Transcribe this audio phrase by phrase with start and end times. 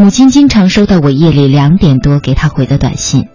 [0.00, 3.28] 母亲经常收到我夜里两点多给她回的短信，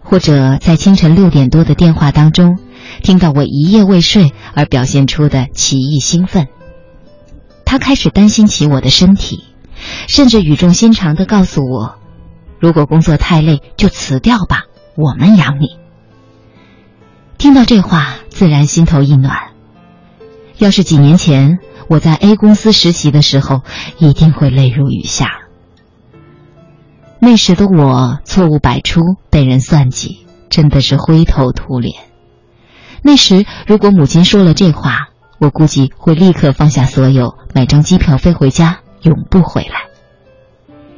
[0.00, 2.58] 或者在清晨六点多的电话当中，
[3.02, 6.48] 听到我一夜未睡而表现出的奇异兴奋。
[7.66, 9.44] 她开始担心起我的身体，
[10.08, 11.96] 甚至语重心长地告诉我
[12.58, 14.62] ：“如果工作太累，就辞掉吧，
[14.96, 15.76] 我们养你。”
[17.36, 19.36] 听到这话，自然心头一暖。
[20.56, 23.60] 要是几年前我在 A 公司实习的时候，
[23.98, 25.41] 一定会泪如雨下。
[27.24, 29.00] 那时的我错误百出，
[29.30, 31.94] 被人算计，真的是灰头土脸。
[33.00, 39.84] 那时如果母亲说了这话，我估计会立刻放下所有，买张机票飞回家，永不回来。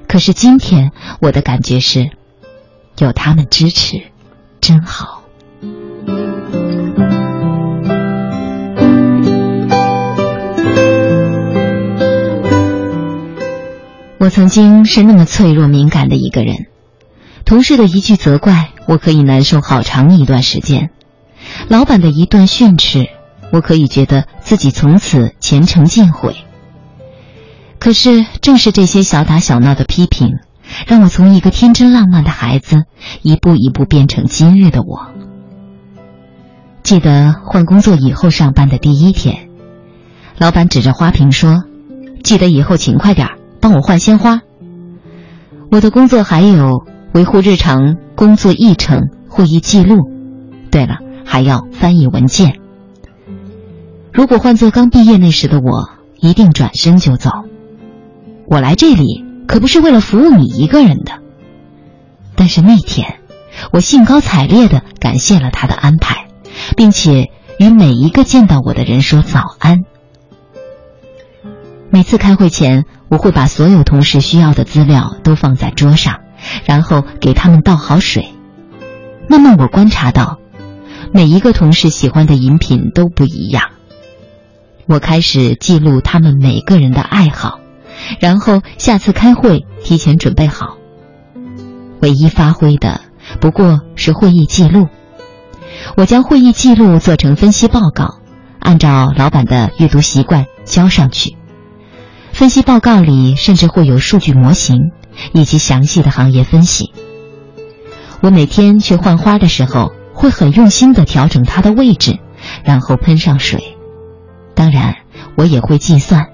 [0.08, 2.10] 可是今天我的感觉是，
[2.96, 4.00] 有他们支持，
[4.62, 5.23] 真好。
[14.24, 16.68] 我曾经是那么脆弱敏感的一个人，
[17.44, 20.88] 同事的一句责怪，我可以难受好长一段时间；
[21.68, 23.06] 老板的一顿训斥，
[23.52, 26.36] 我可以觉得自己从此前程尽毁。
[27.78, 30.38] 可是，正是这些小打小闹的批评，
[30.86, 32.84] 让我从一个天真浪漫的孩子，
[33.20, 35.12] 一步一步变成今日的我。
[36.82, 39.50] 记得换工作以后上班的第一天，
[40.38, 41.64] 老板指着花瓶说
[42.24, 44.42] ：“记得以后勤快点儿。”帮我换鲜花。
[45.70, 46.84] 我的工作还有
[47.14, 50.10] 维护日常工作议程、会议记录。
[50.70, 52.60] 对了，还要翻译文件。
[54.12, 55.88] 如果换做刚毕业那时的我，
[56.20, 57.30] 一定转身就走。
[58.46, 61.12] 我来这里可不是为了服务你一个人的。
[62.36, 63.20] 但是那天，
[63.72, 66.26] 我兴高采烈的感谢了他的安排，
[66.76, 69.84] 并且与每一个见到我的人说早安。
[71.94, 76.22] 每次开会前，我会把所有同事需要的资料都放在桌上，
[76.64, 78.34] 然后给他们倒好水。
[79.28, 80.40] 慢慢，我观察到，
[81.12, 83.70] 每一个同事喜欢的饮品都不一样。
[84.86, 87.60] 我开始记录他们每个人的爱好，
[88.18, 90.76] 然后下次开会提前准备好。
[92.00, 93.02] 唯一发挥的
[93.40, 94.88] 不过是会议记录。
[95.96, 98.16] 我将会议记录做成分析报告，
[98.58, 101.36] 按照老板的阅读习惯交上去。
[102.34, 104.90] 分析报告里甚至会有数据模型
[105.32, 106.92] 以及详细的行业分析。
[108.20, 112.18] 我每天去换花的时候，会很用心地调整它的位置，
[112.64, 113.76] 然后喷上水。
[114.56, 114.96] 当然，
[115.36, 116.26] 我也会计算，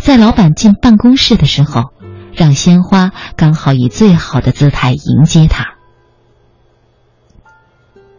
[0.00, 1.84] 在老板进办公室的时候，
[2.34, 5.68] 让鲜花刚好以最好的姿态迎接他。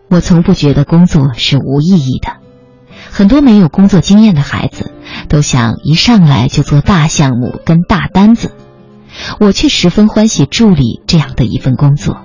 [0.09, 2.37] 我从不觉得工作是无意义的。
[3.11, 4.91] 很多没有工作经验的孩子。
[5.27, 8.51] 都想一上来就做大项目跟大单子，
[9.39, 12.21] 我却十分欢喜助理这样的一份工作。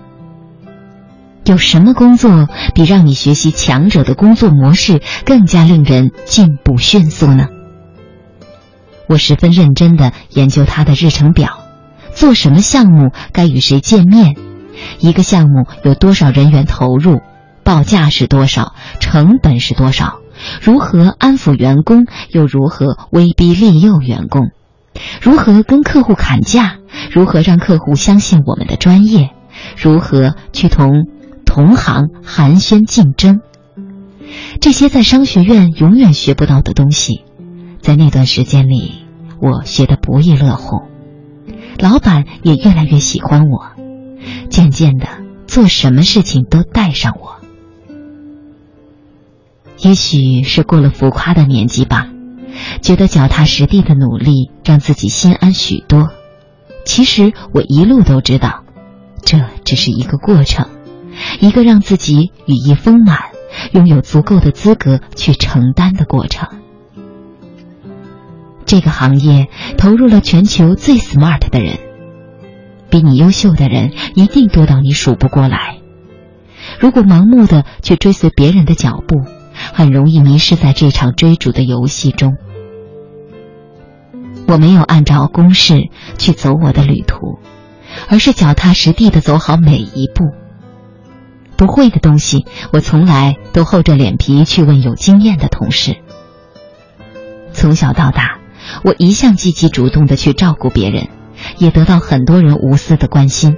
[1.44, 7.48] 有什么工作比让你学习强者的工作模式更加令人进步迅速呢？
[9.08, 11.58] 我十分认真地研究他的日程表，
[12.14, 14.36] 做什么项目该与谁见面，
[15.00, 17.20] 一个项目有多少人员投入，
[17.64, 20.21] 报价是多少，成本是多少。
[20.60, 24.50] 如何安抚员工，又如何威逼利诱员工？
[25.20, 26.76] 如何跟客户砍价？
[27.10, 29.30] 如何让客户相信我们的专业？
[29.76, 31.06] 如何去同
[31.44, 33.40] 同行寒暄竞争？
[34.60, 37.24] 这些在商学院永远学不到的东西，
[37.80, 39.04] 在那段时间里，
[39.40, 40.82] 我学得不亦乐乎。
[41.78, 43.72] 老板也越来越喜欢我，
[44.48, 45.06] 渐渐的，
[45.46, 47.41] 做什么事情都带上我。
[49.82, 52.06] 也许是过了浮夸的年纪吧，
[52.82, 56.10] 觉得脚踏实地的努力让自己心安许多。
[56.84, 58.62] 其实我一路都知道，
[59.24, 60.68] 这只是一个过程，
[61.40, 63.18] 一个让自己羽翼丰满、
[63.72, 66.48] 拥有足够的资格去承担的过程。
[68.64, 69.48] 这个行业
[69.78, 71.78] 投入了全球最 smart 的人，
[72.88, 75.78] 比你优秀的人一定多到你数不过来。
[76.78, 79.24] 如果盲目的去追随别人的脚步，
[79.72, 82.36] 很容易迷失在这场追逐的游戏中。
[84.46, 85.88] 我没有按照公式
[86.18, 87.38] 去走我的旅途，
[88.08, 90.24] 而是脚踏实地的走好每一步。
[91.56, 95.96] 不会的东西，我从来都厚着脸皮去问有经验的同事。
[97.52, 98.38] 从小到大，
[98.82, 101.08] 我一向积极主动的去照顾别人，
[101.58, 103.56] 也得到很多人无私的关心。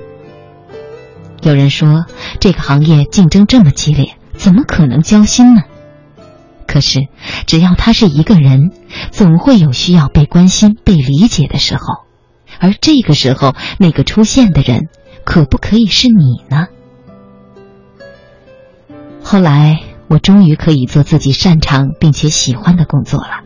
[1.42, 2.04] 有人说，
[2.40, 5.62] 这个行业竞争这么激烈，怎么可能交心呢？
[6.74, 7.06] 可是，
[7.46, 8.72] 只要他是一个人，
[9.12, 11.84] 总会有需要被关心、被理解的时候，
[12.58, 14.88] 而这个时候，那个出现的人，
[15.24, 16.66] 可不可以是你呢？
[19.22, 23.44] 后来，我终于可以做自己擅长并且喜欢的工作了。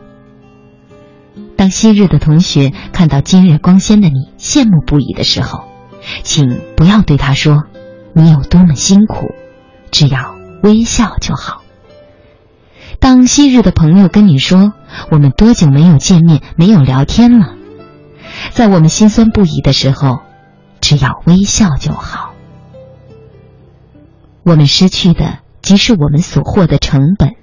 [1.55, 5.65] 当昔日的同学看到今日光鲜的你，羡慕不已的时候，
[6.23, 7.65] 请不要对他说
[8.13, 9.27] 你有多么辛苦，
[9.91, 10.33] 只要
[10.63, 11.58] 微笑就好。
[12.99, 14.73] 当昔日的朋友跟你说
[15.09, 17.55] 我们多久没有见面、没有聊天了，
[18.51, 20.19] 在我们心酸不已的时候，
[20.81, 22.33] 只要微笑就好。
[24.43, 25.39] 我们失去的。
[25.61, 27.33] 即是我们所获的成本，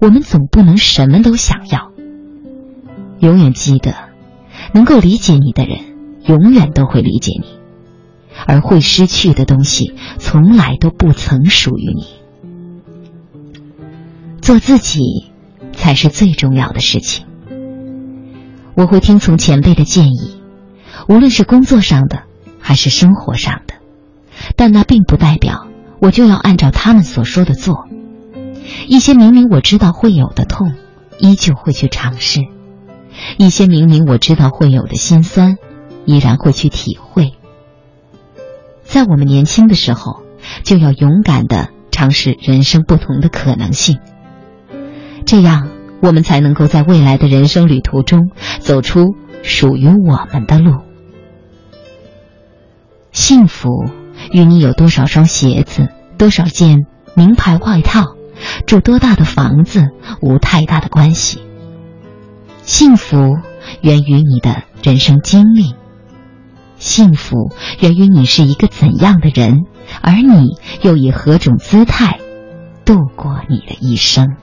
[0.00, 1.92] 我们总不能什么都想要。
[3.20, 3.94] 永远记得，
[4.72, 5.78] 能够理解你的人，
[6.24, 7.46] 永远都会理解你；
[8.46, 12.06] 而会失去的东西，从来都不曾属于你。
[14.48, 15.30] 做自己，
[15.74, 17.26] 才是最重要的事情。
[18.74, 20.40] 我会听从前辈的建议，
[21.06, 22.22] 无论是工作上的，
[22.58, 23.74] 还是生活上的，
[24.56, 25.66] 但那并不代表。
[26.00, 27.88] 我就要按照他们所说的做，
[28.86, 30.72] 一些明明我知道会有的痛，
[31.18, 32.44] 依旧会去尝试；
[33.36, 35.58] 一些明明我知道会有的心酸，
[36.06, 37.34] 依然会去体会。
[38.82, 40.22] 在我们年轻的时候，
[40.64, 43.98] 就要勇敢的尝试人生不同的可能性，
[45.28, 45.68] 这样
[46.00, 48.30] 我们才能够在未来的人生旅途中
[48.60, 50.80] 走出属于我们的路。
[53.12, 53.68] 幸福。
[54.32, 55.88] 与你有多少双鞋子，
[56.18, 58.02] 多少件名牌外套，
[58.66, 59.86] 住多大的房子，
[60.20, 61.40] 无太大的关系。
[62.62, 63.36] 幸福
[63.80, 65.76] 源于你的人生经历，
[66.78, 69.64] 幸福源于你是一个怎样的人，
[70.02, 72.18] 而你又以何种姿态
[72.84, 74.36] 度过你的一生。